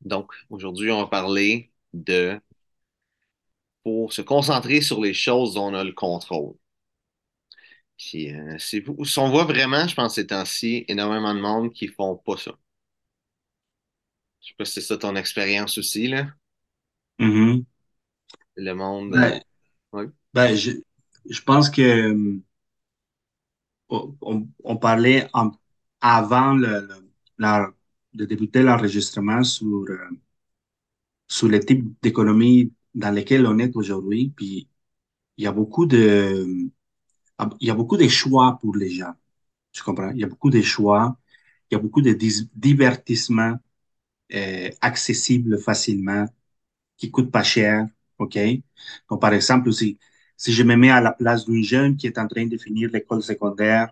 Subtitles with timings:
[0.00, 2.40] Donc, aujourd'hui, on va parler de
[3.82, 6.54] pour se concentrer sur les choses dont on a le contrôle.
[7.98, 11.72] Puis, euh, si, vous- si on voit vraiment, je pense ces temps-ci, énormément de monde
[11.72, 12.52] qui font pas ça.
[14.42, 16.26] Je sais pas si c'est ça ton expérience aussi, là.
[17.18, 17.64] Mhm.
[18.56, 19.14] Le monde.
[19.14, 19.40] euh, Ben,
[19.92, 20.06] ouais.
[20.34, 20.72] ben, je,
[21.28, 22.38] je pense que euh,
[23.88, 25.52] on, on parlait en-
[26.06, 29.96] avant de débuter l'enregistrement sur, euh,
[31.28, 34.32] sur le type d'économie dans lequel on est aujourd'hui.
[34.36, 34.68] Puis
[35.38, 36.46] il y a beaucoup de,
[37.60, 39.14] il y a beaucoup de choix pour les gens.
[39.72, 40.10] Tu comprends?
[40.12, 41.18] Il y a beaucoup de choix.
[41.70, 42.16] Il y a beaucoup de
[42.54, 43.56] divertissements
[44.34, 46.26] euh, accessibles facilement,
[46.96, 47.88] qui coûtent pas cher.
[48.18, 48.38] OK?
[49.10, 49.98] Donc, par exemple, si,
[50.36, 52.90] si je me mets à la place d'un jeune qui est en train de finir
[52.92, 53.90] l'école secondaire,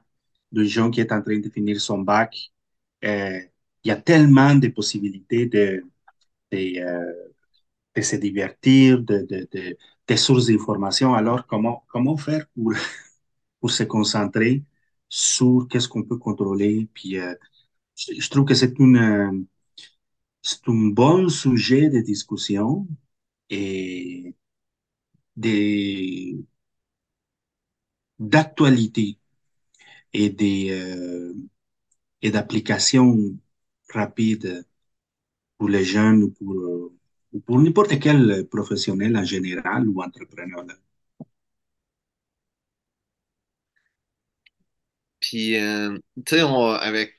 [0.55, 2.53] d'un jeune qui est en train de finir son bac,
[3.05, 3.41] euh,
[3.85, 5.85] il y a tellement de possibilités de,
[6.53, 7.13] de, euh,
[7.97, 9.77] de se divertir, de, de, de,
[10.09, 11.15] des sources d'informations.
[11.15, 12.73] Alors, comment, comment faire pour,
[13.61, 14.65] pour se concentrer
[15.09, 16.89] sur qu'est-ce qu'on peut contrôler?
[16.95, 17.35] Puis, euh,
[17.97, 18.75] je, trouve que c'est
[20.43, 22.87] c'est un bon sujet de discussion
[23.51, 24.35] et
[25.37, 26.45] des,
[28.19, 29.19] d'actualité
[30.15, 31.35] et des, euh,
[32.23, 33.19] et d'applications
[33.93, 34.65] rapides
[35.59, 36.93] pour les jeunes ou pour,
[37.35, 40.65] ou pour n'importe quel professionnel en général ou entrepreneur.
[45.21, 47.15] Puis, euh, tu sais, on- avec,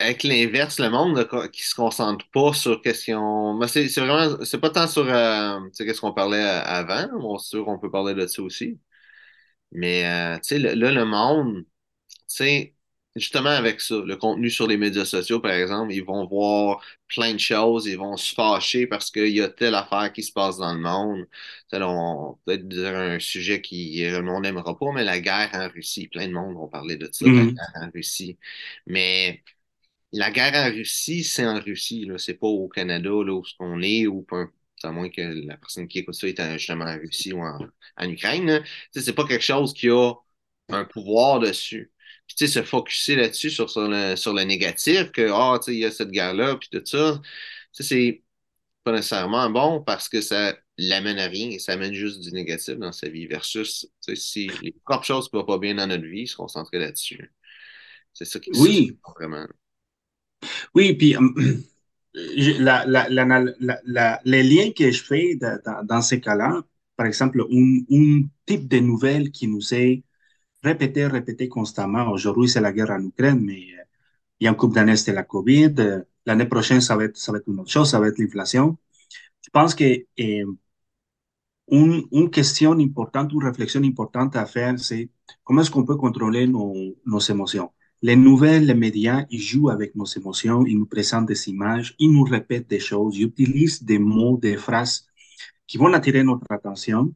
[0.00, 2.82] avec l'inverse, le monde qui se concentre pas sur
[3.14, 3.54] ont.
[3.58, 7.08] Mais c'est vraiment, c'est pas tant sur, euh, tu sais, qu'est-ce qu'on parlait avant.
[7.20, 8.80] Bon, sûr qu'on peut parler de ça aussi.
[9.72, 10.04] Mais,
[10.40, 11.64] tu sais, là, le monde.
[12.34, 12.74] Tu sais,
[13.16, 17.32] justement avec ça, le contenu sur les médias sociaux, par exemple, ils vont voir plein
[17.32, 20.58] de choses, ils vont se fâcher parce qu'il y a telle affaire qui se passe
[20.58, 21.26] dans le monde.
[21.72, 26.08] On peut-être dire un sujet qui le monde n'aimera pas, mais la guerre en Russie.
[26.08, 27.54] Plein de monde vont parler de ça, la Mhm.
[27.56, 28.38] guerre en Russie.
[28.86, 29.42] Mais
[30.12, 32.08] la guerre en Russie, c'est en Russie.
[32.18, 34.48] C'est pas au Canada, là, où qu'on est, ou peu,
[34.82, 37.58] à moins que la personne qui écoute ça est en- justement en Russie ou en,
[37.98, 38.62] en Ukraine,
[38.94, 40.12] c'est pas quelque chose qui a
[40.70, 41.92] un pouvoir dessus.
[42.26, 45.66] Puis, tu sais, se focusser là-dessus, sur, sur le, sur le négatif, que, ah, tu
[45.66, 47.20] sais, il y a cette guerre-là, puis tout ça,
[47.74, 48.24] tu sais, c'est
[48.84, 52.76] pas nécessairement bon parce que ça l'amène à rien et ça amène juste du négatif
[52.76, 55.86] dans sa vie versus, tu sais, si les propres choses qui vont pas bien dans
[55.88, 57.32] notre vie, se concentrer là-dessus.
[58.14, 59.46] C'est ça qui, Oui, vraiment.
[60.74, 61.14] oui, puis
[62.14, 66.62] je- la, la, la, les liens que je fais de- dans ces cas-là,
[66.96, 70.04] par exemple, un, un type de nouvelle qui nous est
[70.64, 72.10] répété, répété constamment.
[72.10, 73.84] Aujourd'hui, c'est la guerre en Ukraine, mais euh,
[74.40, 75.74] il y a une couple d'années, c'était la COVID.
[75.78, 78.78] Euh, L'année prochaine, ça va être, une autre chose, ça va être l'inflation.
[79.42, 79.84] Je pense que
[80.20, 80.46] euh,
[81.70, 85.10] une, question importante, une réflexion importante à faire, c'est
[85.44, 86.74] comment est-ce qu'on peut contrôler nos,
[87.04, 87.70] nos émotions?
[88.02, 92.12] Les nouvelles, les médias, ils jouent avec nos émotions, ils nous présentent des images, ils
[92.12, 95.06] nous répètent des choses, ils utilisent des mots, des phrases
[95.66, 97.14] qui vont attirer notre attention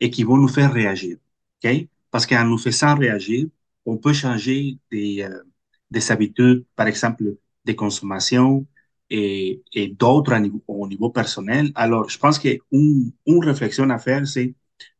[0.00, 1.18] et qui vont nous faire réagir.
[1.64, 1.88] OK?
[2.10, 3.46] Parce qu'en nous faisant réagir,
[3.86, 5.42] on peut changer des, euh,
[5.90, 7.24] des habitudes, par exemple,
[7.64, 8.66] des consommations
[9.10, 10.34] et, et d'autres
[10.68, 11.72] au niveau personnel.
[11.74, 14.54] Alors, je pense qu'une une réflexion à faire, c'est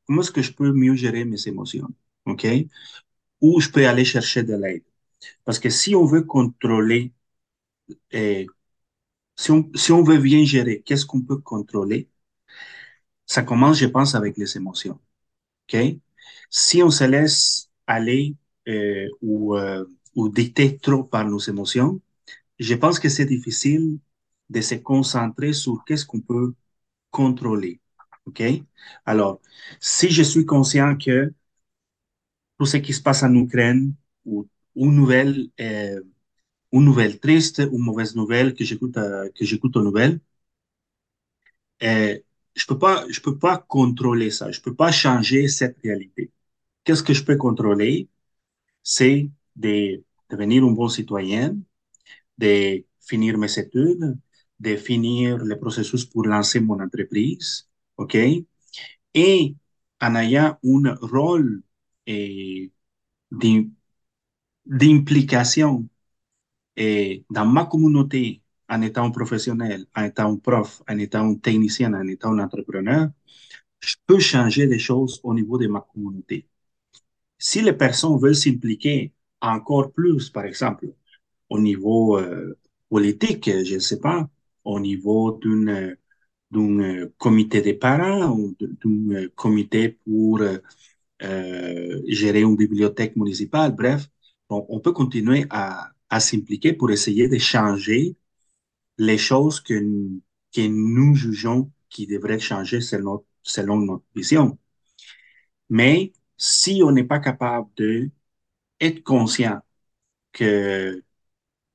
[0.06, 1.88] comment est-ce que je peux mieux gérer mes émotions?
[2.26, 2.46] OK?
[3.40, 4.84] Où je peux aller chercher de l'aide.
[5.44, 7.12] Parce que si on veut contrôler,
[8.12, 8.46] eh,
[9.36, 12.10] si, on, si on veut bien gérer, qu'est-ce qu'on peut contrôler?
[13.26, 14.98] Ça commence, je pense, avec les émotions.
[15.72, 15.76] OK?
[16.50, 18.36] Si on se laisse aller
[18.68, 20.30] euh, ou, euh, ou
[20.82, 22.00] trop par nos émotions,
[22.58, 23.98] je pense que c'est difficile
[24.50, 26.54] de se concentrer sur qu'est-ce qu'on peut
[27.10, 27.80] contrôler.
[28.26, 28.42] OK?
[29.06, 29.40] Alors,
[29.80, 31.32] si je suis conscient que
[32.58, 33.94] tout ce qui se passe en Ukraine
[34.24, 36.00] ou une nouvelle, euh,
[36.72, 40.20] une nouvelle triste ou mauvaise nouvelle que j'écoute euh, que j'écoute aux nouvelles,
[41.82, 42.18] euh,
[42.54, 44.50] je peux pas, je peux pas contrôler ça.
[44.50, 46.30] Je peux pas changer cette réalité.
[46.88, 48.08] Qu'est-ce que je peux contrôler?
[48.82, 51.56] C'est de devenir un bon citoyen,
[52.38, 54.18] de finir mes études,
[54.60, 57.68] de finir le processus pour lancer mon entreprise,
[57.98, 58.16] OK?
[59.14, 59.56] Et
[60.00, 61.62] en ayant un rôle
[62.06, 62.70] eh,
[63.32, 63.70] d'im-
[64.66, 65.88] d'implication
[66.76, 71.36] eh, dans ma communauté en étant un professionnel, en étant un prof, en étant un
[71.36, 73.08] technicien, en étant un entrepreneur,
[73.80, 76.48] je peux changer des choses au niveau de ma communauté.
[77.38, 80.88] Si les personnes veulent s'impliquer encore plus, par exemple,
[81.50, 82.58] au niveau euh,
[82.90, 84.28] politique, je ne sais pas,
[84.64, 85.96] au niveau d'une
[86.52, 93.74] d'un comité des parents ou d'un comité pour euh, gérer une bibliothèque municipale.
[93.74, 94.08] Bref,
[94.50, 98.16] on, on peut continuer à, à s'impliquer pour essayer de changer
[98.98, 99.74] les choses que,
[100.54, 104.58] que nous jugeons qui devraient changer selon, selon notre vision.
[105.70, 108.10] Mais si on n'est pas capable de
[108.80, 109.60] être conscient
[110.32, 111.02] que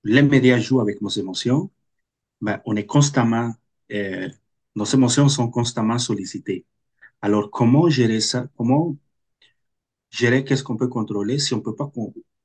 [0.05, 1.71] les médias jouent avec nos émotions,
[2.41, 3.53] ben, on est constamment,
[3.93, 4.29] euh,
[4.75, 6.65] nos émotions sont constamment sollicitées.
[7.21, 8.47] Alors, comment gérer ça?
[8.57, 8.97] Comment
[10.11, 11.91] gérer qu'est-ce qu'on peut contrôler si on peut pas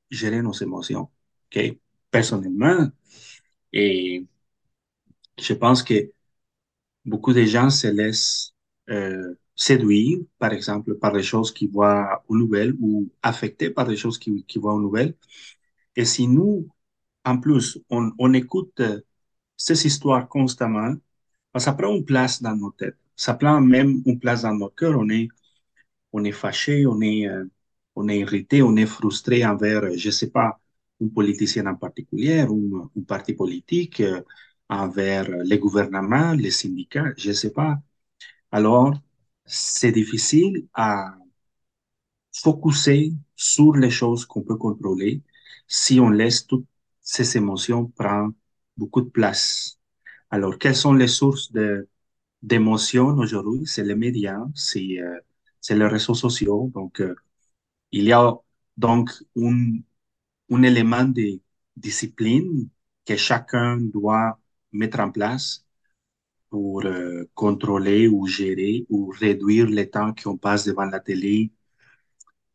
[0.09, 1.09] gérer nos émotions?
[1.51, 1.77] OK?
[2.11, 2.89] Personnellement,
[3.73, 4.25] et
[5.39, 6.11] je pense que
[7.05, 8.53] beaucoup de gens se laissent
[8.89, 9.35] euh,
[9.67, 14.17] séduire, par exemple, par les choses qu'ils voient aux nouvelles ou affectés par les choses
[14.19, 15.15] qu'ils qu'ils voient aux nouvelles.
[15.95, 16.67] Et si nous,
[17.25, 19.01] en plus, on, on écoute euh,
[19.57, 20.93] ces histoires constamment,
[21.53, 22.97] ben, ça prend une place dans nos têtes.
[23.15, 24.95] Ça prend même une place dans notre cœur.
[24.99, 25.29] On est,
[26.13, 27.45] on est fâché, on est, euh,
[27.95, 30.59] on est irrité, on est frustré envers, euh, je sais pas,
[31.01, 34.03] une politicienne en particulier, ou un parti politique,
[34.69, 37.77] envers les gouvernements, les syndicats, je sais pas.
[38.51, 38.95] Alors,
[39.49, 41.17] c'est difficile à
[42.33, 45.21] focuser sur les choses qu'on peut contrôler
[45.67, 46.65] si on laisse toutes
[47.01, 48.33] ces émotions prendre
[48.77, 49.79] beaucoup de place.
[50.29, 51.87] Alors, quelles sont les sources de,
[52.43, 53.67] d'émotions aujourd'hui?
[53.67, 55.19] C'est les médias, c'est, euh,
[55.61, 56.71] c'est les réseaux sociaux.
[56.75, 57.15] Donc, euh,
[57.91, 58.33] il y a
[58.77, 59.77] donc un,
[60.51, 61.41] un élément de
[61.77, 62.69] discipline
[63.05, 64.39] que chacun doit
[64.73, 65.65] mettre en place
[66.49, 71.51] pour euh, contrôler ou gérer ou réduire le temps qu'on passe devant la télé,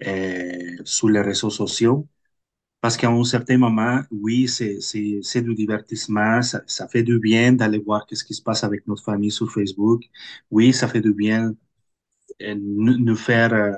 [0.06, 2.08] euh, sur les réseaux sociaux.
[2.80, 8.06] Parce qu'à un certain moment, oui, c'est, du divertissement, ça, fait du bien d'aller voir
[8.06, 10.04] qu'est-ce qui se passe avec notre famille sur Facebook.
[10.50, 11.54] Oui, ça fait du bien
[12.42, 13.72] euh, nous, nous faire, euh,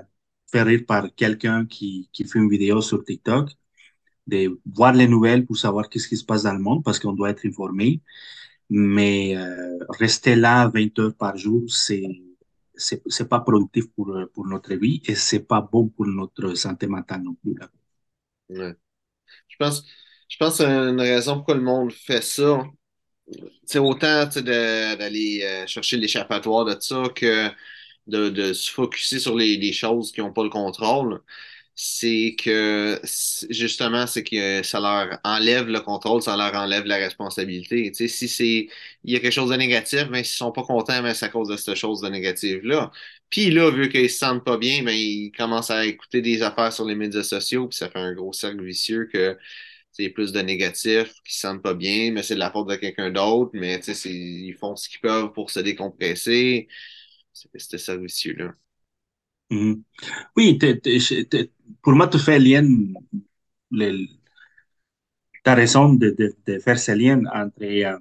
[0.50, 3.50] faire rire par quelqu'un qui, qui fait une vidéo sur TikTok,
[4.26, 7.12] de voir les nouvelles pour savoir qu'est-ce qui se passe dans le monde, parce qu'on
[7.12, 8.02] doit être informé.
[8.70, 12.04] Mais euh, rester là 20 heures par jour, c'est
[12.76, 17.22] c'est pas productif pour pour notre vie et c'est pas bon pour notre santé mentale
[17.22, 17.56] non plus.
[19.48, 19.84] Je pense,
[20.28, 22.64] je pense une raison pourquoi le monde fait ça.
[23.66, 27.50] C'est autant d'aller euh, chercher l'échappatoire de ça que
[28.06, 31.22] de, de se focusser sur les, les choses qui n'ont pas le contrôle.
[31.78, 32.99] C'est que
[33.50, 37.90] justement, c'est que ça leur enlève le contrôle, ça leur enlève la responsabilité.
[37.93, 38.69] Tu sais, si c'est
[39.05, 41.28] il y a quelque chose de négatif, mais s'ils sont pas contents, mais c'est à
[41.28, 42.90] cause de cette chose de négative-là.
[43.28, 46.73] Puis là, vu qu'ils se sentent pas bien, ben, ils commencent à écouter des affaires
[46.73, 49.37] sur les médias sociaux, puis ça fait un gros cercle vicieux que
[49.93, 52.76] c'est plus de négatifs qui se sentent pas bien, mais c'est de la faute de
[52.76, 56.69] quelqu'un d'autre, mais tu sais, ils font ce qu'ils peuvent pour se décompresser.
[57.56, 58.55] C'est ça vicieux-là.
[59.50, 59.82] Mhm.
[60.37, 61.50] Oui, te- te- je- te-
[61.82, 62.66] pour moi, tu fais lien,
[63.72, 64.18] tu
[65.44, 66.14] as raison de,
[66.60, 67.98] faire ce lien entre euh,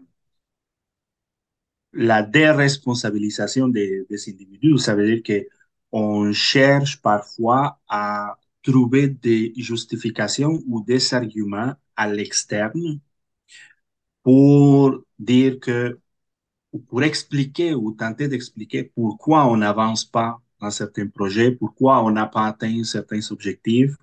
[1.94, 4.78] la déresponsabilisation des, individus.
[4.80, 5.48] Ça veut dire que
[5.92, 13.00] on cherche parfois à trouver des justifications ou des arguments à l'externe
[14.24, 16.00] pour dire que,
[16.74, 22.12] ou pour expliquer ou tenter d'expliquer pourquoi on n'avance pas dans certains projets, pourquoi on
[22.12, 23.96] n'a pas atteint certains objectifs,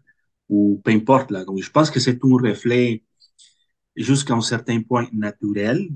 [0.49, 1.45] ou peu importe là.
[1.45, 3.03] Donc, je pense que c'est un reflet
[3.97, 5.91] jusqu'à un certain point naturel,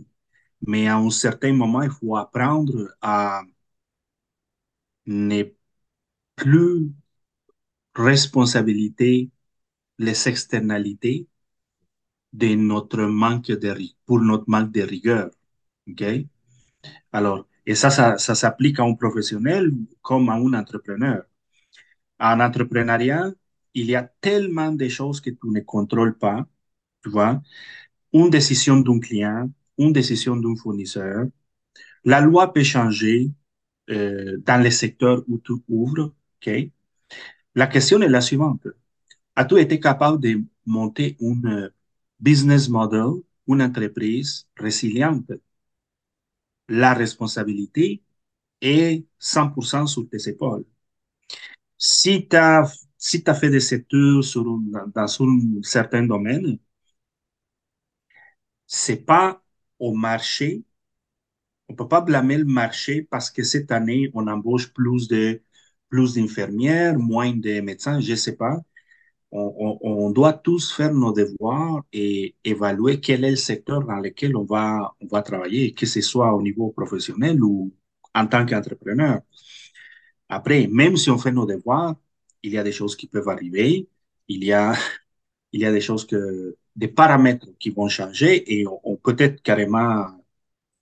[0.67, 3.43] mais à un certain moment, il faut apprendre à
[5.07, 5.43] ne
[6.37, 6.93] plus
[7.97, 9.31] responsabiliser
[9.99, 11.27] les externalités
[12.33, 15.31] de notre manque de, pour notre manque de rigueur.
[15.89, 16.05] OK?
[17.13, 21.25] Alors, et ça, ça, ça s'applique à un professionnel comme à un entrepreneur.
[22.19, 23.33] En entrepreneuriat,
[23.75, 26.47] il y a tellement de choses que tu ne contrôles pas,
[27.03, 27.43] tu vois.
[28.13, 31.27] Une décision d'un client, une décision d'un fournisseur.
[32.05, 33.31] La loi peut changer
[33.91, 36.15] euh, dans les secteurs où tu ouvres,
[36.47, 36.51] OK?
[37.57, 38.69] La question est la suivante.
[39.37, 41.73] As-tu été capable de monter une
[42.21, 45.33] business model, une entreprise résiliente?
[46.69, 48.03] La responsabilité
[48.61, 50.65] est 100% sur tes épaules.
[51.79, 56.59] Si tu as, si t'as fait des études sur un- dans un certain domaine,
[58.67, 59.43] c'est pas
[59.81, 60.63] au marché,
[61.69, 65.43] on peut pas blâmer le marché parce que cette année, on embauche plus de,
[65.89, 68.61] plus d'infirmières, moins de médecins, je sais pas.
[69.37, 74.45] On, doit tous faire nos devoirs et évaluer quel est le secteur dans lequel on
[74.45, 77.73] va, on va travailler, que ce soit au niveau professionnel ou
[78.15, 79.21] en tant qu'entrepreneur.
[80.29, 81.97] Après, même si on fait nos devoirs,
[82.43, 83.89] il y a des choses qui peuvent arriver,
[84.29, 84.75] il y a,
[85.53, 89.43] il y a des choses que, des paramètres qui vont changer et on, peut être
[89.43, 90.07] carrément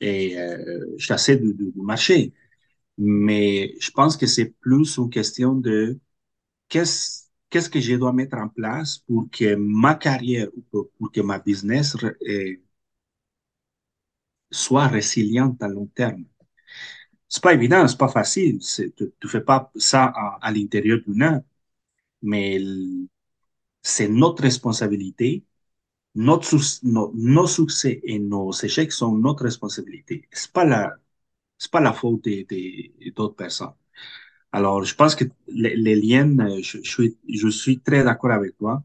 [0.00, 2.32] et, euh, chassé du, du- du marché.
[2.98, 5.98] Mais je pense que c'est plus une question de
[6.68, 11.20] qu'est-ce, qu'est-ce que je dois mettre en place pour que ma carrière ou pour, que
[11.20, 12.56] ma business euh,
[14.50, 16.24] soit résiliente à long terme?
[17.28, 18.58] C'est pas évident, c'est pas facile.
[18.60, 21.40] Tu, tu fais pas ça à, l'intérieur d'une heure,
[22.22, 22.58] mais
[23.82, 25.44] c'est notre responsabilité.
[26.16, 26.40] Nos,
[27.48, 30.28] succès et nos échecs sont notre responsabilité.
[30.32, 30.64] C'est pas
[31.72, 33.74] pas la faute des, des- d'autres personnes.
[34.54, 38.84] Alors, je pense que les, liens, euh, je, suis, très d'accord avec toi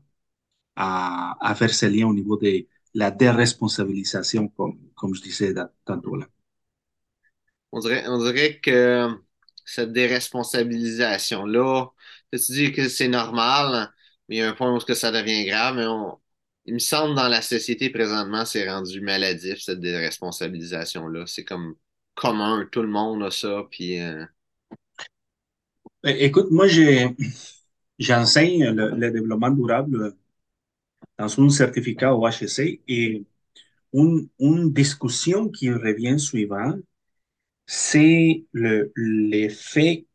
[0.75, 4.79] à, faire ces liens au niveau de la déresponsabilisation, comme,
[5.13, 5.53] je disais
[5.85, 6.25] tantôt là.
[7.71, 9.09] On dirait, on dirait que
[9.63, 11.89] cette déresponsabilisation-là,
[12.33, 13.91] tu dis que c'est normal,
[14.27, 16.17] mais il y a un point où ça devient grave, mais on-
[16.65, 21.25] il me semble dans la société présentement, c'est rendu maladif, cette déresponsabilisation-là.
[21.27, 21.75] C'est comme
[22.15, 24.25] commun, tout le monde a ça, puis euh,
[26.03, 26.67] Écoute, moi,
[27.99, 30.15] j'enseigne le, développement durable
[31.17, 33.25] dans un certificat au HEC et
[33.93, 34.29] une,
[34.73, 36.75] discussion qui revient suivant,
[37.65, 40.07] c'est le, le fait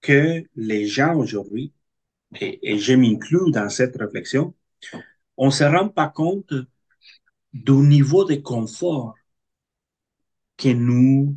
[0.00, 1.72] que les gens aujourd'hui,
[2.40, 4.54] et, et je m'inclus dans cette réflexion,
[5.36, 6.54] on ne se rend pas compte
[7.52, 9.14] du niveau de confort
[10.56, 11.36] que nous,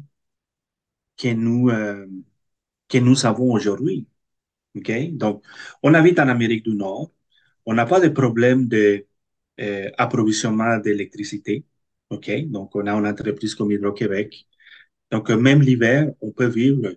[1.18, 2.08] que nous, euh,
[2.90, 4.08] que nous avons aujourd'hui.
[4.76, 4.92] OK?
[5.14, 5.44] Donc,
[5.84, 7.12] on habite en Amérique du Nord.
[7.66, 9.06] On n'a pas de problème de
[9.62, 11.66] euh, d'électricité.
[12.10, 12.32] OK?
[12.48, 14.48] Donc, on a une entreprise comme Hydro-Québec.
[15.12, 16.96] Donc, euh, même l'hiver, on peut vivre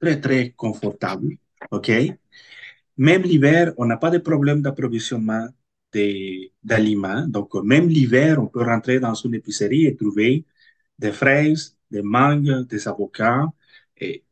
[0.00, 1.36] très, très confortable.
[1.70, 1.90] OK?
[2.96, 5.48] Même l'hiver, on n'a pas de problème d'approvisionnement
[6.62, 7.26] d'aliments.
[7.28, 10.44] Donc, euh, même l'hiver, on peut rentrer dans une épicerie et trouver
[10.98, 13.46] des fraises, des mangues, des avocats.
[13.98, 14.24] Et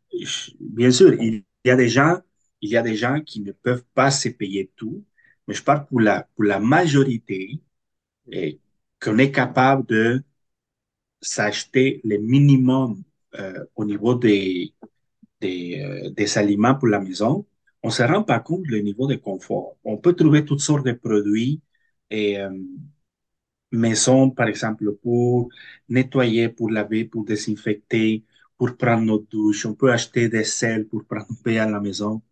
[0.60, 2.18] bien sûr, il y a des gens,
[2.60, 5.04] il y a des gens qui ne peuvent pas se payer tout,
[5.46, 7.60] mais je parle pour la, pour la majorité
[8.32, 8.60] et
[9.00, 10.22] qu'on est capable de
[11.20, 13.02] s'acheter le minimum
[13.38, 14.74] euh, au niveau des,
[15.40, 17.46] des, euh, des aliments pour la maison,
[17.82, 19.76] on ne se rend pas compte du niveau de confort.
[19.84, 21.62] On peut trouver toutes sortes de produits
[22.10, 22.50] et euh,
[23.72, 25.48] maison, par exemple, pour
[25.88, 28.24] nettoyer, pour laver, pour désinfecter,
[28.58, 29.66] pour prendre notre douche.
[29.66, 32.22] On peut acheter des sels pour prendre bain à la maison.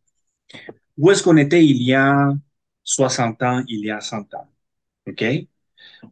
[0.96, 2.32] Où est-ce qu'on était il y a
[2.84, 4.48] 60 ans, il y a 100 ans?
[5.08, 5.24] OK?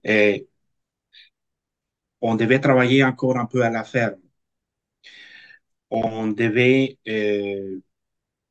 [0.04, 0.48] Et
[2.22, 4.16] on devait travailler encore un peu à la ferme.
[5.90, 7.80] On devait euh,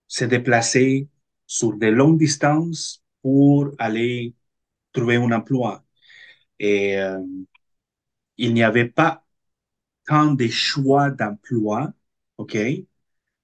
[0.07, 1.09] se déplacer
[1.47, 4.35] sur de longues distances pour aller
[4.93, 5.85] trouver un emploi.
[6.59, 7.19] Et euh,
[8.37, 9.23] il n'y avait pas
[10.09, 11.93] tant de choix d'emploi,
[12.39, 12.57] OK?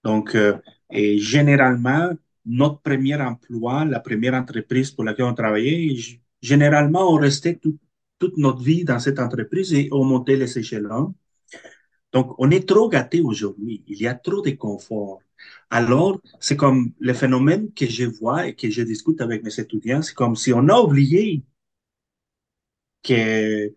[0.03, 0.57] Donc, euh,
[0.91, 2.11] et généralement,
[2.45, 5.95] notre premier emploi, la première entreprise pour laquelle on travaillait,
[6.41, 7.79] généralement, on restait tout-
[8.19, 11.15] toute notre vie dans cette entreprise et on montait les échelons.
[12.13, 13.83] Donc, on est trop gâté aujourd'hui.
[13.87, 15.19] Il y a trop de confort.
[15.69, 20.01] Alors, c'est comme le phénomène que je vois et que je discute avec mes étudiants,
[20.01, 21.43] c'est comme si on a oublié
[23.03, 23.75] qu'il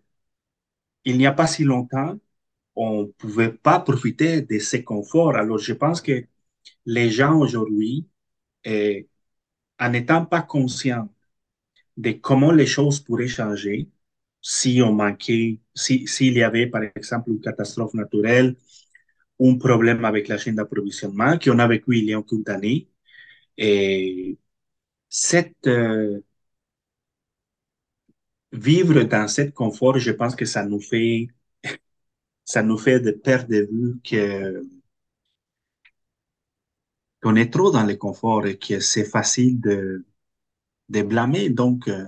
[1.05, 2.17] n'y a pas si longtemps,
[2.79, 5.35] on ne pouvait pas profiter de ces conforts.
[5.35, 6.25] Alors, je pense que
[6.85, 8.07] les gens aujourd'hui,
[8.65, 9.07] eh,
[9.79, 11.09] en n'étant pas conscients
[11.97, 13.89] de comment les choses pourraient changer
[14.41, 18.55] si on manquait, si, s'il y avait, par exemple, une catastrophe naturelle,
[19.41, 22.89] un problème avec la chaîne d'approvisionnement qu'on a vécu il y a quelques années.
[23.57, 24.37] Et
[25.09, 26.21] cette, euh,
[28.51, 31.29] vivre dans cet confort, je pense que ça nous fait,
[32.49, 34.63] ça nous fait de perdre de vue que,
[37.21, 40.05] qu'on est trop dans le confort et que c'est facile de,
[40.89, 42.05] de blâmer donc euh,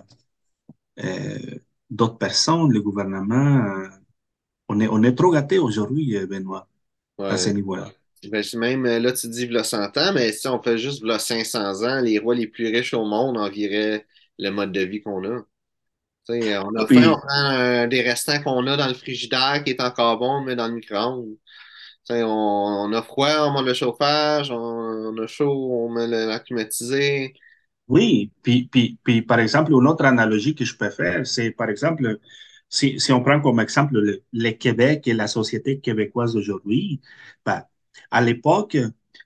[1.03, 1.37] euh,
[1.89, 3.65] d'autres personnes, le gouvernement.
[3.65, 3.87] euh,
[4.69, 6.67] on est, on est trop gâté aujourd'hui, Benoît,
[7.27, 7.91] à ce niveau-là.
[8.53, 12.01] Même là, tu dis v'là 100 ans, mais si on fait juste v'là 500 ans,
[12.01, 14.05] les rois les plus riches au monde enviraient
[14.39, 15.45] le mode de vie qu'on a.
[16.29, 19.81] On a faim, on prend euh, des restants qu'on a dans le frigidaire qui est
[19.81, 21.35] encore bon, on met dans le micro-ondes.
[22.09, 26.27] On, on a froid, on met le chauffage, on, on a chaud, on met le-
[26.27, 27.33] la climatisée.
[27.87, 31.69] Oui, puis, puis, puis, par exemple, une autre analogie que je peux faire, c'est par
[31.69, 32.19] exemple,
[32.69, 37.01] si, si on prend comme exemple le, le Québec et la société québécoise d'aujourd'hui,
[37.45, 37.63] ben,
[38.11, 38.77] à l'époque,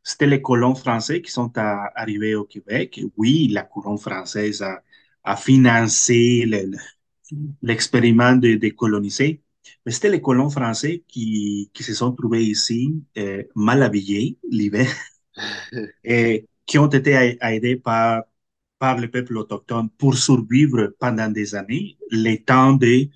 [0.03, 2.99] c'était les colons français qui sont à- arrivés au Québec.
[3.17, 4.81] Oui, la couronne française a,
[6.45, 6.77] le- le-
[7.61, 9.41] l'expériment de, de coloniser,
[9.85, 14.87] mais c'était les colons français qui, qui se sont trouvés ici euh, mal habillés l'hiver
[16.03, 18.23] et qui ont été aidés par,
[18.79, 23.09] par le peuple autochtone pour survivre pendant des années, le temps de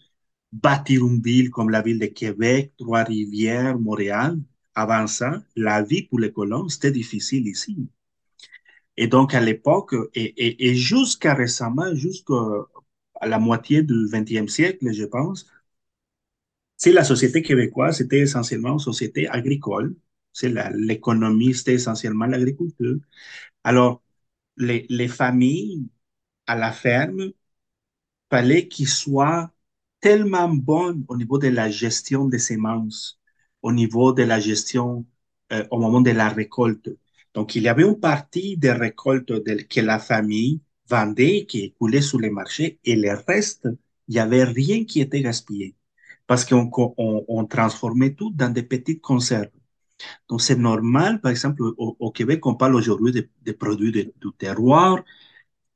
[0.51, 4.38] bâtir une ville comme la ville de Québec, Trois-Rivières, Montréal.
[4.75, 7.78] Avant ça, la vie pour les colons, c'était difficile ici.
[9.00, 12.36] Et donc, à l'époque, et, et, jusqu'à récemment, jusqu'à
[13.24, 15.48] la moitié du 20e siècle, je pense,
[16.77, 19.96] c'est la société québécoise, c'était essentiellement une société agricole.
[20.34, 22.98] C'est l'économie, c'était essentiellement l'agriculture.
[23.63, 24.03] Alors,
[24.58, 25.88] les, les familles
[26.48, 27.32] à la ferme,
[28.29, 29.51] fallait qu'ils soient
[30.00, 33.20] tellement bonnes au niveau de la gestion des semences,
[33.62, 35.06] au niveau de la gestion
[35.51, 36.89] euh, au moment de la récolte.
[37.39, 42.01] Donc, il y avait une partie des récoltes de- que la famille vendait, qui coulait
[42.01, 43.69] sur les marchés, et le reste,
[44.10, 45.74] il n'y avait rien qui était gaspillé,
[46.27, 49.51] parce qu'on on, transformait tout dans des petites conserves.
[50.27, 54.31] Donc, c'est normal, par exemple, au, Québec, on parle aujourd'hui des des produits de- du
[54.38, 55.01] terroir,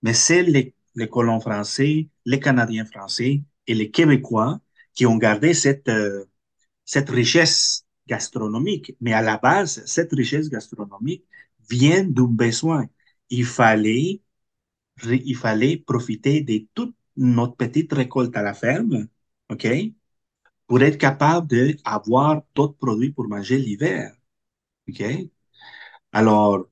[0.01, 0.75] mais c'est les,
[1.09, 4.59] colons français, les Canadiens français et les Québécois
[4.93, 6.25] qui ont gardé cette, euh,
[6.85, 8.95] cette richesse gastronomique.
[9.01, 11.23] Mais à la base, cette richesse gastronomique
[11.69, 12.87] vient d'un besoin.
[13.29, 14.21] Il fallait,
[15.05, 19.07] il fallait profiter de toute notre petite récolte à la ferme,
[19.49, 19.67] OK,
[20.67, 21.47] pour être capable
[21.83, 24.15] d'avoir d'autres produits pour manger l'hiver,
[24.89, 25.03] OK?
[26.11, 26.67] Alors,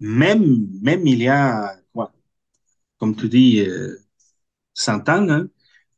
[0.00, 2.12] même, même il y a, quoi,
[2.98, 3.96] comme tu dis, euh,
[4.74, 5.48] 100 ans, hein,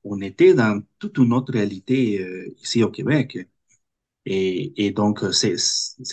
[0.04, 3.38] on était dans toute une autre réalité euh, ici au Québec.
[4.26, 5.57] Et, et donc, c'est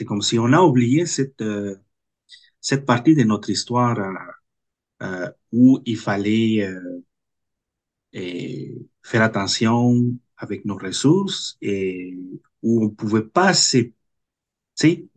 [0.06, 1.78] comme si on a oublié cette, euh,
[2.62, 4.14] cette partie de notre histoire euh,
[5.04, 6.68] euh, où il fallait
[8.14, 12.18] euh, faire attention avec nos ressources et
[12.62, 13.78] où on pouvait pas se,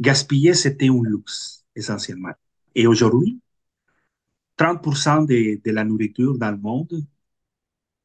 [0.00, 2.32] gaspiller, c'était un luxe essentiellement.
[2.74, 3.40] Et aujourd'hui,
[4.56, 7.04] 30% de, de la nourriture dans le monde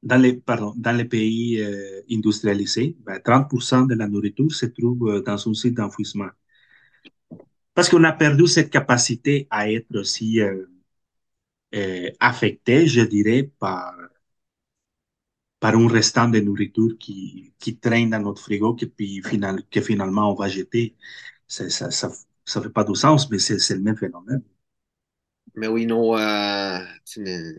[0.04, 1.62] dans les, pays
[2.10, 6.30] industrialisés, ben, 30% de la nourriture se trouve dans un site d'enfouissement.
[7.78, 10.66] Parce qu'on a perdu cette capacité à être aussi euh,
[11.76, 13.94] euh, affecté, je dirais, par,
[15.60, 19.82] par un restant de nourriture qui, qui traîne dans notre frigo que, puis final, que
[19.82, 20.96] finalement on va jeter.
[21.48, 22.12] Ça ça, ça,
[22.46, 24.44] ça fait pas de sens, mais c'est c'est le même phénomène.
[25.56, 26.80] Mais oui, nos, euh,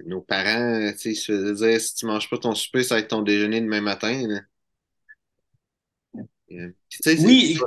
[0.07, 2.95] nos parents, tu sais, ils se faisaient dire si tu manges pas ton souper, ça
[2.95, 4.27] va être ton déjeuner demain matin.
[4.29, 4.41] là.
[7.19, 7.59] Oui,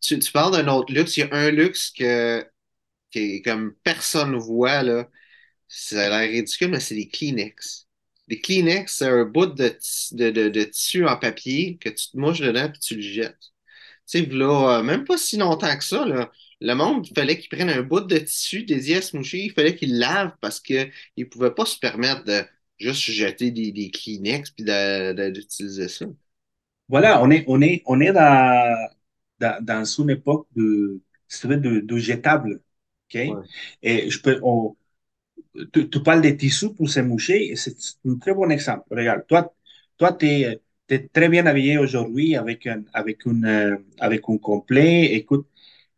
[0.00, 1.16] tu, tu parles d'un autre luxe.
[1.16, 2.46] Il y a un luxe que,
[3.10, 5.08] qui est comme personne voit, là.
[5.68, 7.88] Ça a l'air ridicule, mais c'est les Kleenex.
[8.28, 9.76] Les Kleenex, c'est un bout de,
[10.12, 13.52] de, de, tissu en papier que tu te mouches dedans puis tu le jettes.
[14.08, 17.38] Tu sais, là, euh, même pas si longtemps que ça, là, le monde, il fallait
[17.38, 20.60] qu'il prenne un bout de tissu dédié à se moucher, il fallait qu'il lave parce
[20.60, 22.42] qu'il ne pouvait pas se permettre de
[22.78, 26.06] juste jeter des, des Kleenex puis d'utiliser ça.
[26.88, 28.88] voilà, on est, on est, on est dans,
[29.40, 31.00] dans, dans une époque de,
[31.44, 32.60] de, de jetable.
[33.08, 33.14] OK?
[33.14, 33.46] Ouais.
[33.82, 34.76] Et je peux, on,
[35.72, 37.76] tu, tu parles des tissus pour se moucher, c'est
[38.06, 38.84] un très bon exemple.
[38.90, 39.52] Regarde, toi,
[39.98, 40.62] toi, tu es,
[41.12, 45.14] très bien habillé aujourd'hui avec un, avec une, euh, avec un complet.
[45.14, 45.46] Écoute,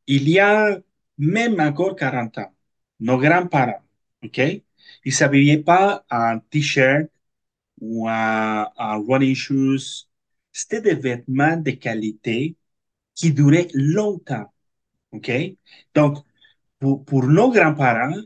[0.06, 0.78] il y a
[1.18, 2.52] même encore 40 ans,
[3.00, 3.82] nos grands-parents,
[4.24, 4.40] OK?
[5.04, 7.08] Ils s'habillaient pas en t-shirt
[7.80, 10.08] ou en, en running shoes.
[10.52, 12.56] C'était des vêtements de qualité
[13.14, 14.52] qui duraient longtemps,
[15.12, 15.30] OK?
[15.94, 16.18] Donc,
[16.78, 18.22] pour, nos grands-parents,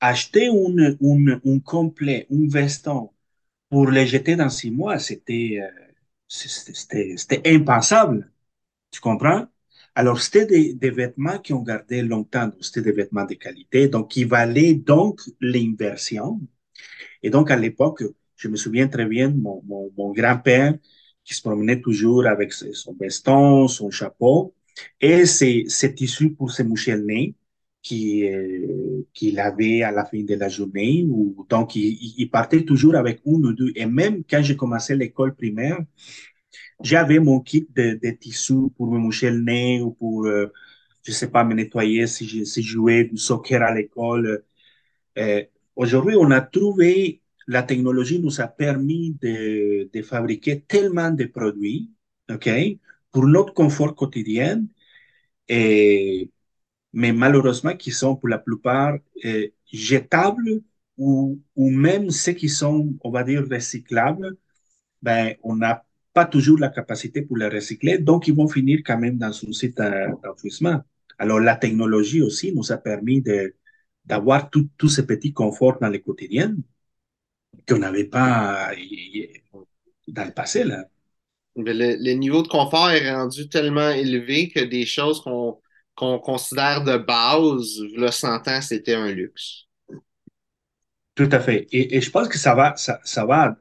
[0.00, 3.10] acheter un complet, un veston
[3.68, 5.90] pour les jeter dans six mois, c'était euh,
[6.28, 8.30] c'était impensable.
[8.90, 9.46] Tu comprends?
[9.94, 12.50] Alors, c'était des, des vêtements qui ont gardé longtemps.
[12.60, 16.40] C'était des vêtements de qualité, donc qui valaient donc l'inversion.
[17.22, 18.04] Et donc, à l'époque,
[18.36, 20.74] je me souviens très bien, mon, mon grand-père
[21.24, 24.54] qui se promenait toujours avec son veston, son chapeau
[25.00, 27.34] et ses, ses tissus pour se moucher le nez
[27.82, 31.04] qui, euh, qu'il avait à la fin de la journée.
[31.08, 33.72] Ou, donc, il, partait toujours avec une ou deux.
[33.74, 35.78] Et même quand j'ai commencé l'école primaire,
[36.82, 40.46] j'avais mon kit de, de tissus pour me moucher le nez ou pour, euh,
[41.02, 44.44] je sais pas, me nettoyer si je, si je jouais du soccer à l'école.
[45.18, 45.44] Euh,
[45.76, 51.90] aujourd'hui, on a trouvé, la technologie nous a permis de, fabriquer tellement de produits,
[52.32, 52.48] OK,
[53.10, 54.64] pour notre confort quotidien,
[55.48, 56.30] et,
[56.92, 60.62] mais malheureusement, qui sont pour la plupart euh, jetables
[60.96, 64.36] ou, même ceux qui sont, on va dire, recyclables,
[65.02, 68.98] ben, on n'a pas toujours la capacité pour les recycler, donc ils vont finir quand
[68.98, 69.78] même dans un site
[70.22, 70.82] d'enfouissement.
[71.18, 73.24] Alors, la technologie aussi nous a permis
[74.04, 76.54] d'avoir tous ces petits conforts dans le quotidien
[77.68, 78.70] qu'on n'avait pas
[80.08, 80.64] dans le passé.
[80.64, 80.84] Là.
[81.56, 86.96] Le, le, niveau de confort est rendu tellement élevé que des choses qu'on considère de
[86.96, 89.66] base, le 100 ans, c'était un luxe.
[91.14, 91.66] Tout à fait.
[91.72, 93.56] Et, et je pense que ça va, ça, ça va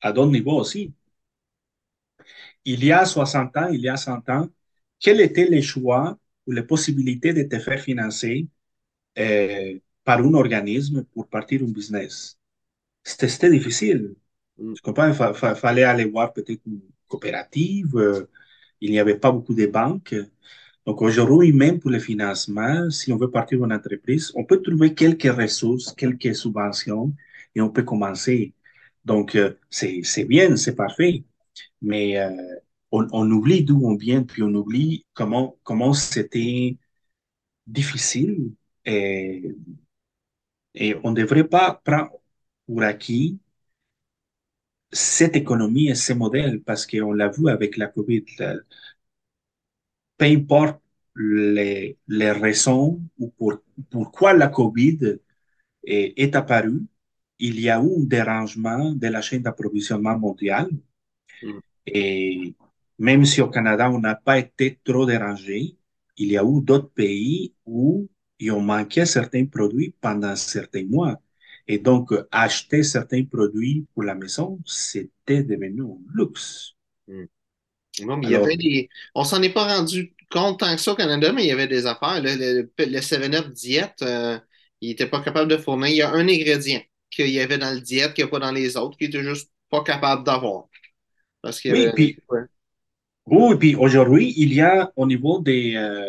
[0.00, 0.92] à d'autres niveaux aussi.
[2.64, 4.48] Il y a 60 ans, il y a 100 ans,
[5.00, 8.48] quels étaient les choix ou les possibilités de te faire financer
[9.18, 12.35] euh, par un organisme pour partir un business?
[13.06, 14.14] C'était difficile.
[14.58, 14.74] Mm.
[14.74, 15.08] Tu comprends?
[15.08, 17.96] Il fa, fa, fallait aller voir peut-être une coopérative.
[17.96, 18.28] Euh,
[18.80, 20.14] il n'y avait pas beaucoup de banques.
[20.86, 24.94] Donc aujourd'hui, même pour le financement, si on veut partir d'une entreprise, on peut trouver
[24.94, 27.14] quelques ressources, quelques subventions
[27.54, 28.54] et on peut commencer.
[29.04, 31.24] Donc euh, c'est bien, c'est parfait.
[31.82, 32.30] Mais euh,
[32.92, 36.78] on, on, oublie d'où on vient, puis on oublie comment comment c'était
[37.66, 38.52] difficile
[38.84, 39.54] et,
[40.74, 42.10] et on ne devrait pas prendre
[42.66, 43.38] pour acquis
[44.92, 48.24] cette économie et ce modèle parce qu'on l'a vu avec la COVID
[50.16, 50.80] peu importe
[51.16, 53.54] les, les raisons ou pour,
[53.90, 55.18] pourquoi la COVID
[55.84, 56.82] est, est apparue,
[57.38, 60.70] il y a eu un dérangement de la chaîne d'approvisionnement mondiale.
[61.42, 61.58] Mm.
[61.86, 62.54] Et
[62.98, 65.76] même si au Canada, on n'a pas été trop dérangé,
[66.16, 71.20] il y a eu d'autres pays où il ont manqué certains produits pendant certains mois.
[71.68, 76.74] Et donc, acheter certains produits pour la maison, c'était devenu un luxe.
[77.08, 77.24] Mm.
[78.02, 78.88] Non, mais il y avait des...
[79.14, 81.66] On s'en est pas rendu compte tant que ça au Canada, mais il y avait
[81.66, 82.20] des affaires.
[82.20, 84.38] Le, le, le 7-Up diète, euh,
[84.80, 85.88] il n'était pas capable de fournir.
[85.88, 88.38] Il y a un ingrédient qu'il y avait dans le diète qu'il n'y a pas
[88.38, 90.68] dans les autres, qu'il était juste pas capable d'avoir.
[91.40, 92.40] Parce que, oui, puis, ouais.
[93.26, 96.04] oui, puis aujourd'hui, il y a au niveau des, euh,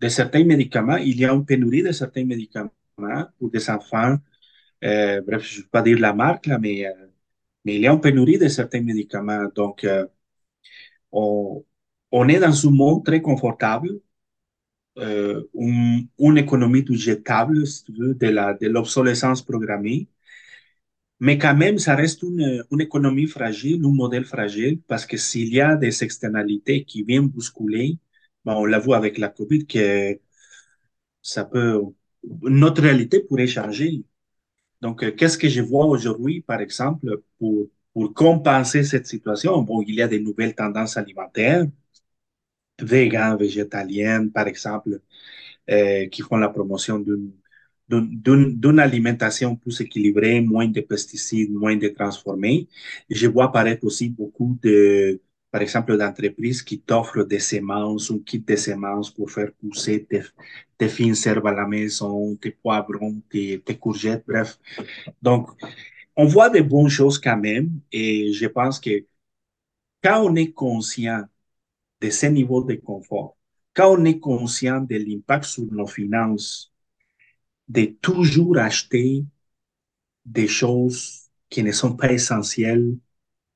[0.00, 2.70] de certains médicaments, il y a une pénurie de certains médicaments
[3.38, 4.16] pour des enfants.
[4.84, 6.92] Euh, bref, je ne vais pas dire la marque, là, mais, euh,
[7.64, 9.46] mais il y a une pénurie de certains médicaments.
[9.54, 10.06] Donc, euh,
[11.12, 11.64] on,
[12.12, 14.00] on est dans un monde très confortable,
[14.96, 15.42] un,
[16.18, 20.08] une économie du jetable, si tu veux, de l'obsolescence programmée.
[21.20, 25.52] Mais quand même, ça reste une, une économie fragile, un modèle fragile, parce que s'il
[25.52, 27.98] y a des externalités qui viennent bousculer,
[28.44, 30.18] ben on l'a vu avec la COVID, que
[31.22, 31.80] ça peut,
[32.42, 34.04] notre réalité pourrait changer.
[34.80, 39.62] Donc, euh, qu'est-ce que je vois aujourd'hui, par exemple, pour, pour compenser cette situation?
[39.62, 41.66] Bon, il y a des nouvelles tendances alimentaires,
[42.80, 45.00] véganes, végétaliennes, par exemple,
[45.70, 47.32] euh, qui font la promotion d'une
[47.88, 52.68] d'une alimentation plus équilibrée, moins de pesticides, moins de transformés.
[53.10, 55.20] Je vois apparaître aussi beaucoup de,
[55.56, 60.20] par exemple, d'entreprises qui t'offrent des semences, un kit de semences pour faire pousser tes,
[60.76, 64.58] tes fines herbes à la maison, tes poivrons, tes, tes courgettes, bref.
[65.22, 65.48] Donc,
[66.14, 69.06] on voit des bonnes choses quand même et je pense que
[70.04, 71.24] quand on est conscient
[72.02, 73.34] de ce niveau de confort,
[73.72, 76.70] quand on est conscient de l'impact sur nos finances,
[77.66, 79.24] de toujours acheter
[80.26, 82.94] des choses qui ne sont pas essentielles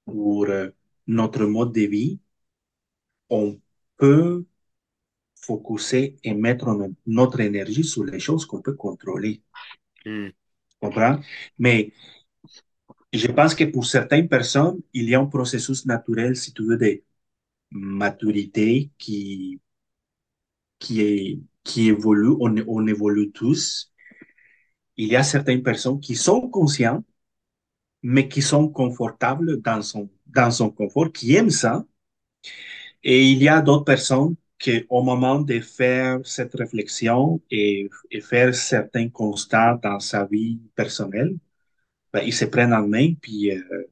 [0.07, 0.71] pour euh,
[1.07, 2.21] notre mode de vie,
[3.31, 3.61] on
[3.97, 4.45] peut
[5.37, 6.69] focuser et mettre
[7.07, 9.43] notre énergie sur les choses qu'on peut contrôler.
[10.05, 10.29] Mm.
[10.81, 11.21] Comprends?
[11.59, 11.93] Mais
[13.13, 16.77] je pense que pour certaines personnes, il y a un processus naturel, si tu veux,
[16.77, 17.03] de
[17.73, 19.61] maturité qui,
[20.79, 23.93] qui, est, qui évolue, on, on évolue tous.
[24.97, 27.05] Il y a certaines personnes qui sont conscientes,
[28.03, 31.85] mais qui sont confortables dans son, dans son confort, qui aiment ça.
[33.03, 37.89] Et il y a d'autres personnes qui, au moment de faire cette réflexion et,
[38.23, 41.37] faire certains constats dans sa vie personnelle,
[42.13, 43.85] ben, ils se prennent en main, puis euh,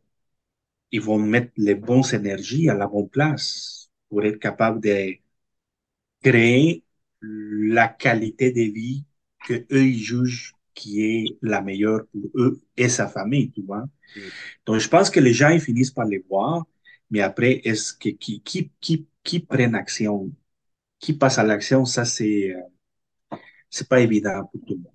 [0.91, 5.15] ils vont mettre les bonnes énergies à la bonne place pour être capable de
[6.23, 6.85] créer
[7.23, 9.05] la qualité de vie
[9.47, 13.87] que eux jugent qui est la meilleure pour eux et sa famille, tu vois.
[14.67, 16.65] Donc, je pense que les gens, ils finissent par les voir,
[17.11, 20.31] mais après, est-ce que qui, qui, qui, qui prennent action,
[20.99, 22.61] qui passe à l'action, ça, c'est, euh,
[23.71, 24.93] c'est pas évident pour tout le monde.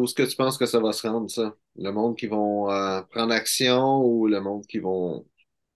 [0.00, 1.56] Où est-ce que tu penses que ça va se rendre, ça?
[1.76, 5.26] Le monde qui vont euh, prendre action ou le monde qui vont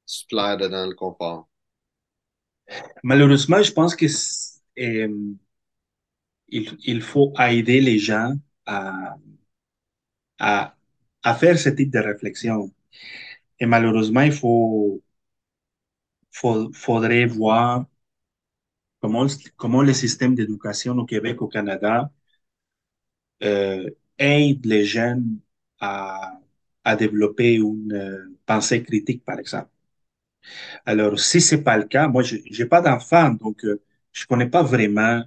[0.07, 1.48] se plaire dedans le confort?
[3.03, 4.07] Malheureusement, je pense que
[4.79, 5.35] euh,
[6.48, 8.35] il, il faut aider les gens
[8.66, 9.16] à,
[10.38, 10.74] à,
[11.22, 12.72] à faire ce type de réflexion.
[13.61, 15.03] Et malheureusement, il faut,
[16.31, 17.85] faut- faudrait voir
[19.01, 22.12] comment, comment le système d'éducation au Québec, au Canada,
[23.42, 25.38] euh, aide les jeunes
[25.81, 26.40] à,
[26.85, 29.70] à développer une euh, pensée critique, par exemple.
[30.87, 33.81] Alors, si c'est pas le cas, moi, j'ai pas d'enfant, donc euh,
[34.12, 35.22] je connais pas vraiment,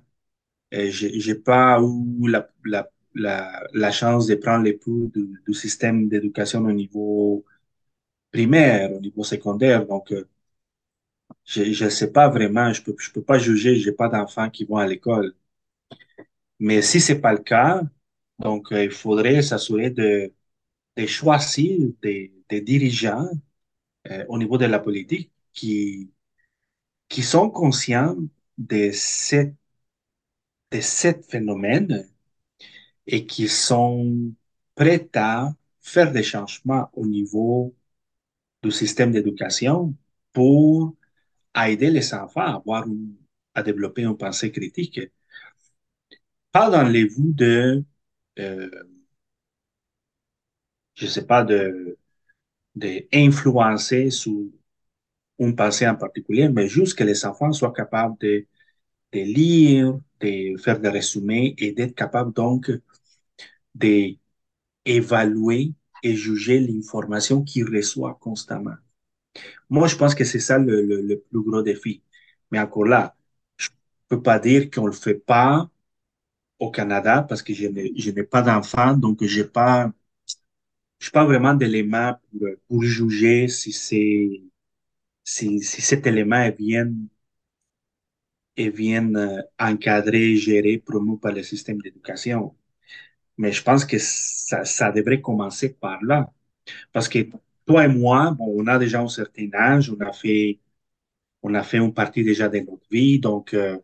[0.75, 5.53] euh, j'ai pas eu la, la, la, la chance de prendre les pouls du, du
[5.53, 7.45] système d'éducation au niveau
[8.31, 10.27] primaire, au niveau secondaire, donc euh,
[11.45, 14.65] je ne sais pas vraiment, je peux, je peux pas juger, j'ai pas d'enfants qui
[14.65, 15.35] vont à l'école.
[16.59, 17.81] Mais si c'est pas le cas,
[18.39, 20.33] donc euh, il faudrait s'assurer de,
[20.97, 23.29] de choisir des, des dirigeants
[24.11, 26.11] euh, au niveau de la politique qui,
[27.09, 28.17] qui sont conscients
[28.57, 29.55] de cette,
[30.71, 32.09] de cet phénomène
[33.11, 34.33] et qui sont
[34.75, 37.75] prêts à faire des changements au niveau
[38.63, 39.95] du système d'éducation
[40.33, 40.95] pour
[41.55, 42.85] aider les enfants à avoir
[43.55, 44.99] à développer une pensée critique.
[46.51, 47.83] Pas dans les vues de,
[48.39, 48.69] euh,
[50.95, 51.97] je sais pas, de,
[52.75, 54.41] de influencer sur
[55.39, 58.45] une pensée en particulier, mais juste que les enfants soient capables de,
[59.13, 62.71] de lire, de faire des résumés et d'être capables donc
[63.75, 68.75] d'évaluer et juger l'information qu'ils reçoivent constamment.
[69.69, 72.03] Moi, je pense que c'est ça le, le, plus gros défi.
[72.51, 73.15] Mais encore là,
[73.57, 73.69] je
[74.09, 75.69] peux pas dire qu'on le fait pas
[76.59, 79.91] au Canada parce que je n'ai, pas d'enfant, donc j'ai pas,
[81.13, 84.41] pas vraiment d'éléments pour, pour juger si c'est,
[85.23, 86.91] si, si cet élément est bien,
[88.55, 92.55] est bien euh, encadré, géré, promu par le système d'éducation.
[93.37, 96.31] Mais je pense que ça, devrait commencer par là.
[96.93, 97.19] Parce que
[97.65, 100.59] toi et moi, bon, on a déjà un certain âge, on a fait,
[101.43, 103.77] on a fait une partie déjà de notre vie, donc euh,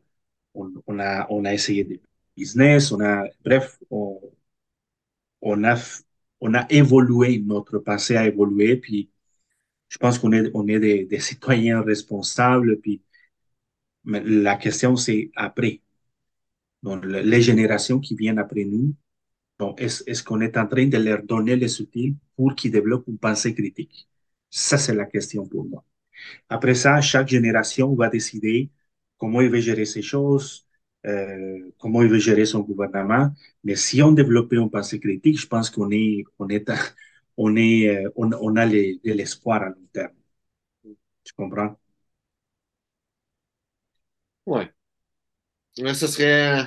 [0.55, 2.01] on, a, on a essayé des
[2.37, 4.21] business, on a, bref, on,
[5.41, 5.75] on a,
[6.41, 9.09] on a évolué, notre passé a évolué, puis
[9.89, 13.01] je pense qu'on est, on est des, des citoyens responsables, puis
[14.05, 15.81] mais la question c'est après.
[16.83, 18.93] Donc, le- les générations qui viennent après nous,
[19.59, 23.07] donc, est-ce, est-ce qu'on est en train de leur donner les outils pour qu'ils développent
[23.07, 24.07] une pensée critique?
[24.49, 25.83] Ça, c'est la question pour moi.
[26.49, 28.69] Après ça, chaque génération va décider
[29.17, 30.67] comment il veut gérer ces choses,
[31.05, 33.31] euh, comment il veut gérer son gouvernement.
[33.63, 36.69] Mais si on développe une pensée critique, je pense qu'on est, on est,
[37.37, 40.13] on est, euh, on, a de l'espoir à long terme.
[41.23, 41.77] Tu comprends?
[44.45, 44.73] Ouais.
[45.79, 46.65] Mais ce serait,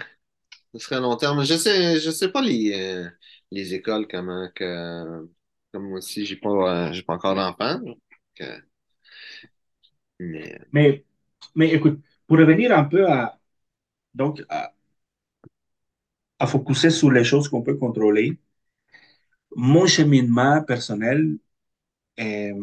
[0.74, 1.44] ce serait long terme.
[1.44, 3.10] Je sais, je sais pas les, euh,
[3.50, 5.28] les écoles comment que,
[5.72, 7.80] comme moi aussi, j'ai pas, euh, j'ai pas encore d'enfant.
[10.18, 11.04] mais Mais,
[11.54, 13.38] mais écoute, pour revenir un peu à,
[14.14, 14.72] donc, à,
[16.40, 18.36] à focuser sur les choses qu'on peut contrôler,
[19.56, 21.38] mon cheminement personnel,
[22.20, 22.54] euh,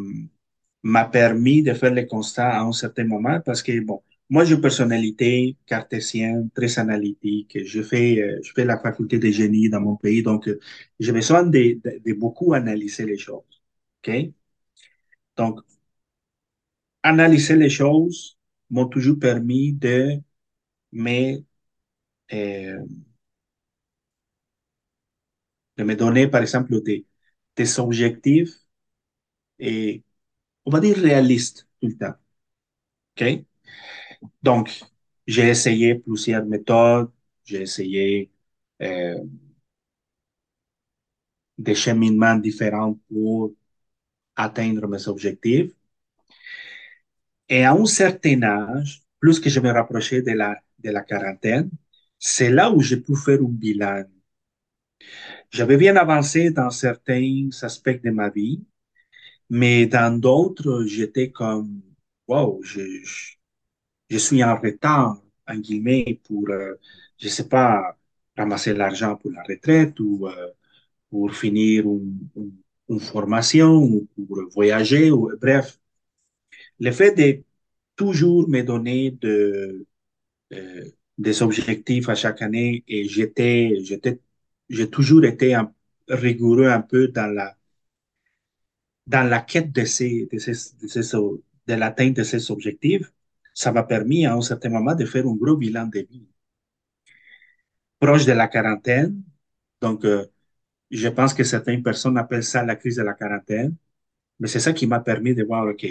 [0.84, 4.56] m'a permis de faire les constats à un certain moment parce que, bon, moi, j'ai
[4.56, 7.58] une personnalité cartésienne, très analytique.
[7.66, 10.60] Je fais, euh, je fais la faculté de génie dans mon pays, donc euh,
[11.00, 11.80] j'ai besoin de,
[12.16, 13.44] beaucoup analyser les choses.
[14.06, 14.12] OK?
[15.38, 15.62] Donc,
[17.04, 18.38] analyser les choses
[18.70, 20.22] m'ont toujours permis de
[20.94, 21.40] me,
[22.34, 22.80] euh,
[25.78, 27.06] de me donner, par exemple, des,
[27.56, 28.54] des objectifs
[29.60, 30.04] et,
[30.66, 32.16] on va dire, réalistes tout le temps.
[33.16, 33.46] OK?
[34.42, 34.82] Donc,
[35.26, 37.12] j'ai essayé plusieurs méthodes,
[37.44, 38.32] j'ai essayé
[38.82, 39.18] euh,
[41.58, 43.54] des cheminements différents pour
[44.36, 45.72] atteindre mes objectifs.
[47.50, 51.70] Et à un certain âge, plus que je me rapprochais de la, quarantaine,
[52.20, 54.04] c'est là où j'ai pu faire un bilan.
[55.52, 58.64] J'avais bien avancé dans certains aspects de ma vie,
[59.50, 61.82] mais dans d'autres, j'étais comme,
[62.28, 63.37] wow, je,
[64.10, 66.76] je suis en retard, en guillemets, pour, euh,
[67.18, 67.98] je sais pas,
[68.38, 70.48] ramasser l'argent pour la retraite ou euh,
[71.10, 75.80] pour finir une, formation ou pour voyager, ou, bref.
[76.80, 77.44] Le fait de
[77.96, 79.86] toujours me donner de,
[80.54, 80.86] euh,
[81.18, 84.20] des objectifs à chaque année et j'étais, j'étais
[84.70, 85.74] j'ai toujours été un-
[86.10, 87.58] rigoureux un peu dans la,
[89.08, 91.18] dans la quête de ces, de ces, de ces-
[91.68, 93.12] de l'atteinte de ces objectifs.
[93.62, 96.28] Ça m'a permis à un certain moment de faire un gros bilan de vie.
[98.00, 99.22] Proche de la quarantaine,
[99.82, 100.26] donc euh,
[100.92, 103.76] je pense que certaines personnes appellent ça la crise de la quarantaine,
[104.40, 105.86] mais c'est ça qui m'a permis de voir, OK,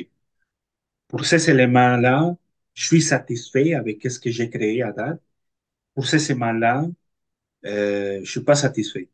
[1.09, 2.37] pour ces éléments-là,
[2.75, 5.21] je suis satisfait avec ce que j'ai créé à date.
[5.95, 6.87] Pour ces éléments-là,
[7.67, 9.11] euh, je suis pas satisfait.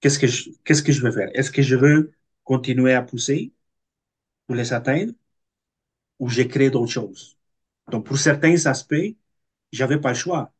[0.00, 1.30] Qu'est-ce que je, qu'est-ce que je veux faire?
[1.34, 2.12] Est-ce que je veux
[2.44, 3.52] continuer à pousser
[4.46, 5.12] pour les atteindre?
[6.20, 7.38] Ou j'ai créé d'autres choses?
[7.90, 9.16] Donc, pour certains aspects,
[9.72, 10.52] j'avais pas le choix.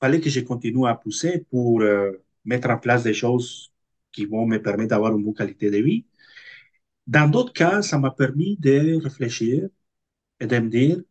[0.00, 3.72] Fallait que je continue à pousser pour euh, mettre en place des choses
[4.12, 6.06] qui vont me permettre d'avoir une bonne qualité de vie.
[7.06, 9.68] Dans d'autres cas, ça m'a permis de réfléchir
[10.40, 11.02] et de me dire,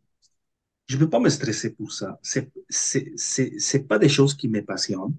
[0.88, 2.20] je ne peux pas me stresser pour ça.
[2.22, 5.16] C'est, c'est, c'est, pas des choses qui me passionnent.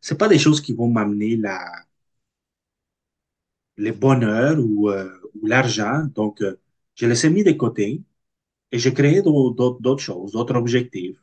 [0.00, 1.60] C'est pas des choses qui vont m'amener la,
[3.76, 5.10] le bonheur ou, euh,
[5.42, 6.04] l'argent.
[6.14, 6.58] Donc, euh,
[6.94, 8.02] je les ai mis de côté
[8.72, 9.50] et j'ai créé d'au-
[9.80, 11.18] d'autres choses, d'autres objectifs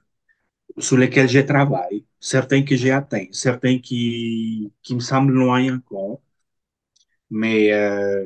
[0.79, 6.21] sur lesquels je travaille, certains que j'ai atteints, certains qui, qui me semblent loin encore.
[7.29, 8.25] Mais euh,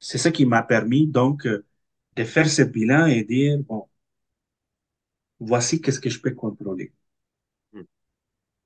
[0.00, 1.66] c'est ça qui m'a permis donc euh,
[2.16, 3.88] de faire ce bilan et dire, bon,
[5.40, 6.92] voici qu'est-ce que je peux contrôler.
[7.72, 7.82] Hmm.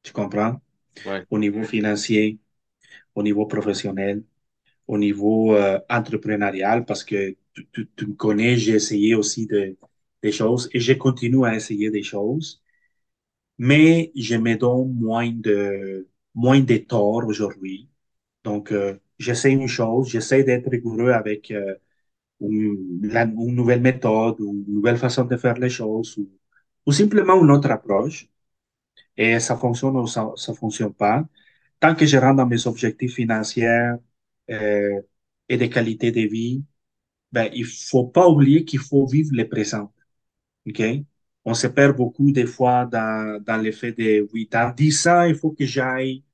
[0.03, 0.61] Tu comprends?
[1.05, 1.27] Ouais.
[1.31, 2.39] Au niveau financier,
[3.15, 4.25] au niveau professionnel,
[4.87, 9.77] au niveau euh, entrepreneurial, parce que tu, tu- tu me connais, j'ai essayé aussi de,
[10.23, 12.63] des choses et je continue à essayer des choses,
[13.59, 17.89] mais je me donne moins de, moins de tort aujourd'hui.
[18.45, 21.77] Donc, euh, j'essaie une chose, j'essaie d'être rigoureux avec euh,
[22.41, 23.01] une,
[23.55, 26.31] nouvelle méthode ou une nouvelle façon de faire les choses ou,
[26.87, 28.29] ou simplement une autre approche.
[29.17, 31.25] Et ça fonctionne ou ça ne fonctionne pas.
[31.81, 33.93] Tant que je rentre dans mes objectifs financiers
[34.51, 35.01] euh,
[35.49, 36.65] et de qualité de vie,
[37.33, 39.93] ben, il faut pas oublier qu'il faut vivre le présent.
[40.69, 40.83] OK?
[41.45, 45.35] On se perd beaucoup des fois dans, dans l'effet de, oui, dans 10 ans, il
[45.37, 46.25] faut que j'aille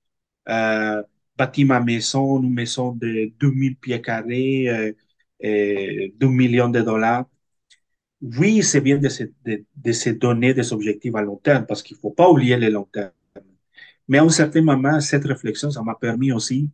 [0.48, 1.02] euh,
[1.36, 4.92] bâtir ma maison, une maison de 2000 pieds carrés, euh,
[5.40, 7.26] et 2 millions de dollars.
[8.22, 11.82] Oui, c'est bien de se, de, de se donner des objectifs à long terme parce
[11.82, 13.12] qu'il faut pas oublier le long terme.
[14.08, 16.70] Mais à un certain moment, cette réflexion, ça m'a permis aussi,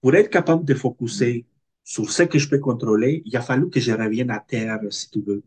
[0.00, 1.46] pour être capable de focuser
[1.84, 5.10] sur ce que je peux contrôler, il a fallu que je revienne à terre, si
[5.10, 5.42] tu veux,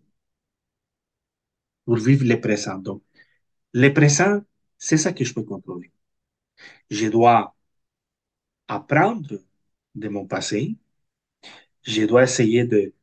[1.86, 2.78] pour vivre le présent.
[2.80, 3.04] Donc,
[3.74, 4.42] le présent,
[4.78, 5.92] c'est ça que je peux contrôler.
[6.90, 7.56] Je dois
[8.68, 9.40] apprendre
[9.96, 10.76] de mon passé.
[11.84, 12.94] Je dois essayer de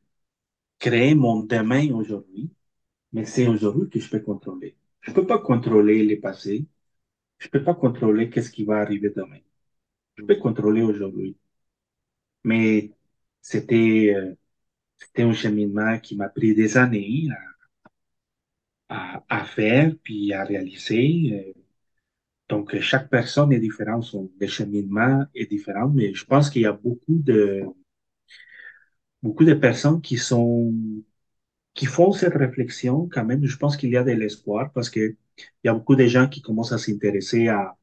[0.79, 2.51] créer mon demain aujourd'hui,
[3.13, 4.77] mais c'est aujourd'hui que je peux contrôler.
[5.01, 6.67] Je peux pas contrôler le passé.
[7.39, 9.39] Je peux pas contrôler qu'est-ce qui va arriver demain.
[10.19, 11.35] Je peux contrôler aujourd'hui.
[12.43, 12.91] Mais
[13.41, 14.35] c'était, euh,
[14.97, 17.27] c'était un cheminement qui m'a pris des années
[18.89, 21.53] à, à, à faire puis à réaliser.
[21.57, 21.59] Euh,
[22.49, 26.73] Donc, chaque personne est différente, son cheminement est différent, mais je pense qu'il y a
[26.73, 27.63] beaucoup de,
[29.23, 30.73] beaucoup de personnes qui sont,
[31.73, 33.45] qui font cette réflexion quand même.
[33.45, 34.99] Je pense qu'il y a de l'espoir parce que
[35.39, 37.77] il y a beaucoup de gens qui commencent à s'intéresser à,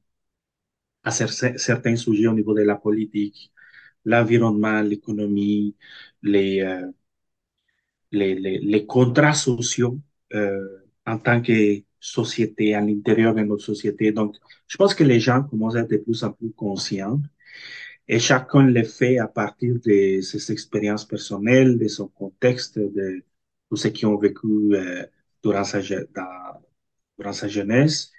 [1.06, 3.52] à cer- certains sujets au niveau de la politique,
[4.06, 5.76] l'environnement, l'économie,
[6.22, 6.90] les, euh,
[8.12, 9.98] les, les, les contrats sociaux
[10.34, 10.60] euh,
[11.06, 14.12] en tant que société, à l'intérieur de notre société.
[14.12, 17.20] Donc, je pense que les gens commencent à être de plus en plus conscients
[18.08, 23.24] et chacun le fait à partir de ses expériences personnelles, de son contexte, de
[23.70, 25.04] tout ce qu'ils ont vécu euh,
[25.44, 25.80] durant, sa,
[27.18, 28.12] durant sa jeunesse.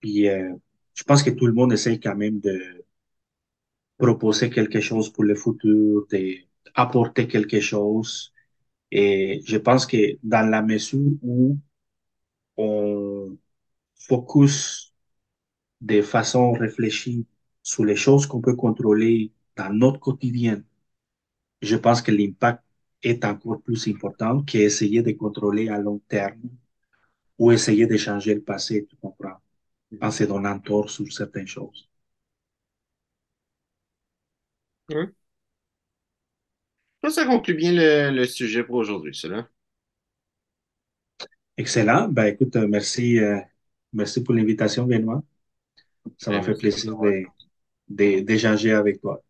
[0.00, 0.54] Puis, euh,
[0.94, 2.84] je pense que tout le monde essaye quand même de
[3.98, 6.06] proposer quelque chose pour le futur,
[6.76, 8.32] d'apporter quelque chose.
[8.90, 11.58] Et je pense que dans la mesure où
[12.56, 13.36] on
[13.96, 14.92] focus
[15.80, 17.26] de façon réfléchie
[17.62, 20.62] sur les choses qu'on peut contrôler dans notre quotidien,
[21.62, 22.62] je pense que l'impact
[23.02, 26.42] est encore plus important qu'essayer de contrôler à long terme
[27.38, 29.38] ou essayer de changer le passé, tu comprends,
[30.00, 31.88] en se donnant tort sur certaines choses.
[37.00, 39.48] Que ça conclut bien le, le sujet pour aujourd'hui, cela.
[41.56, 42.08] Excellent.
[42.08, 43.38] Ben, écoute, euh, merci, euh,
[43.92, 45.22] merci pour l'invitation, Benoît.
[46.18, 46.56] Ça m'a Ben, fait merci.
[46.56, 46.96] plaisir
[47.88, 49.22] d'échanger avec toi.